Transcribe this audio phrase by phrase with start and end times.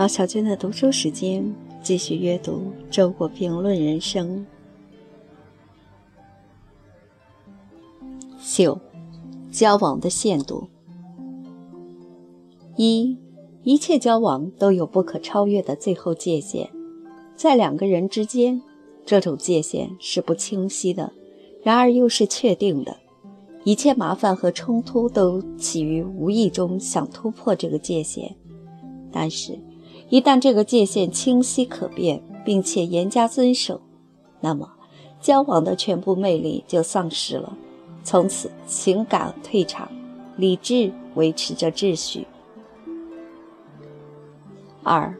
[0.00, 4.46] 毛小娟的读书时间，继续阅读《周国评论人生》。
[8.56, 8.80] 九，
[9.52, 10.66] 交往的限度。
[12.76, 13.18] 一，
[13.62, 16.70] 一切交往都有不可超越的最后界限，
[17.36, 18.62] 在两个人之间，
[19.04, 21.12] 这种界限是不清晰的，
[21.62, 22.96] 然而又是确定的。
[23.64, 28.34] 一切麻烦和冲突都起于无意中想突破这个界限，
[29.12, 29.60] 但是。
[30.10, 33.80] 一旦这个界限清晰可辨，并且严加遵守，
[34.40, 34.68] 那么
[35.20, 37.56] 交往的全部魅力就丧失了。
[38.02, 39.88] 从此，情感退场，
[40.36, 42.26] 理智维持着秩序。
[44.82, 45.14] 二，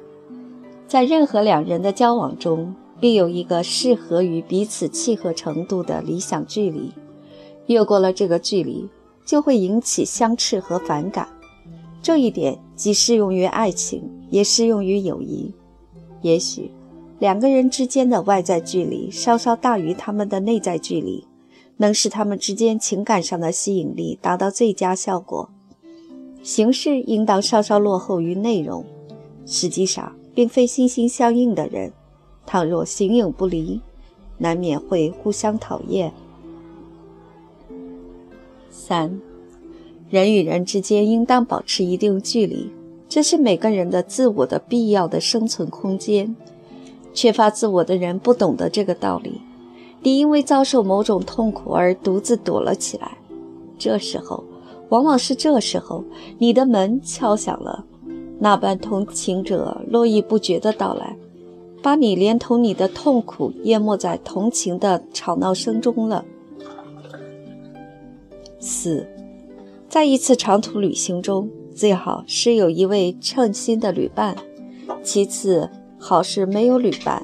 [0.89, 6.91] 在任何两人的交往中，必有一个适合于彼此契合程度的理想距离。
[7.67, 8.89] 越过了这个距离，
[9.25, 11.29] 就会引起相斥和反感。
[12.03, 15.53] 这一点既适用于爱情，也适用于友谊。
[16.23, 16.71] 也许
[17.19, 21.27] 两个人之间的外在距离稍稍大于他们的内在距离，
[21.77, 25.51] 能使他们之间情感上的吸引力达到最佳效果。
[26.43, 28.85] 形式应当稍稍落后于内容。
[29.45, 31.93] 实际上，并非心心相印的人，
[32.47, 33.81] 倘若形影不离，
[34.39, 36.13] 难免会互相讨厌。
[38.71, 39.21] 三。
[40.09, 42.69] 人与人之间应当保持一定距离，
[43.11, 46.37] 这是每个人的自我的必要的生存空间。
[47.13, 49.41] 缺乏自我的人不懂得这个道理，
[50.01, 53.19] 你因为遭受某种痛苦而独自躲了起来。
[53.77, 54.45] 这时候，
[54.91, 56.05] 往往是这时候，
[56.39, 57.85] 你的门敲响了，
[58.39, 61.17] 那般同情者络绎不绝的到来，
[61.83, 66.25] 把你连同你的痛苦淹没在同情的吵闹声中了。
[68.61, 69.05] 四。
[69.89, 74.35] 在一次长途旅行中，最好是有一位称心的旅伴；
[75.03, 77.23] 其次，好是没有旅伴；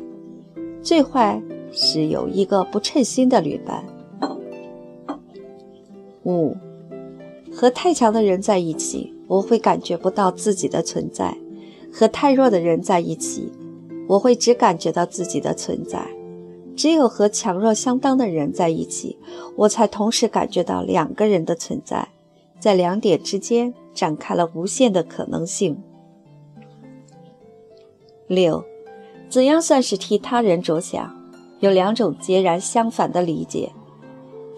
[0.82, 1.42] 最坏
[1.72, 3.84] 是有一个不称心的旅伴。
[6.24, 6.56] 五，
[7.52, 11.36] 和太强的人在一起，我会感觉不到自己的存在；
[11.92, 13.52] 和太弱的人在一起，
[14.08, 16.06] 我会只感觉到自己的存在。
[16.74, 19.18] 只有和强弱相当的人在一起，
[19.56, 22.08] 我才同时感觉到两个人的存在。
[22.58, 25.82] 在两点之间展开了无限的可能性。
[28.28, 28.62] 六，
[29.28, 31.16] 怎样算是替他人着想？
[31.60, 33.72] 有两种截然相反的理解。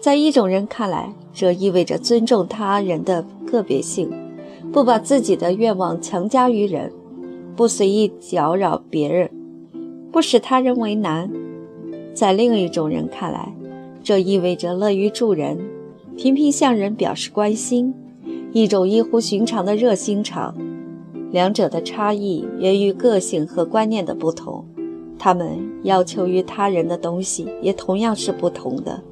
[0.01, 4.11] 在一种人看来，这意味着尊重他人的个别性，
[4.71, 6.91] 不把自己的愿望强加于人，
[7.55, 9.31] 不随意搅扰别人，
[10.11, 11.31] 不使他人为难。
[12.13, 13.53] 在另一种人看来，
[14.03, 15.57] 这意味着乐于助人。
[16.17, 17.93] 频频向人表示关心，
[18.51, 20.55] 一种异乎寻常的热心肠。
[21.31, 24.65] 两者的差异源于个性和观念的不同，
[25.19, 29.03] 他们要求于他人的东西也同样是不同的。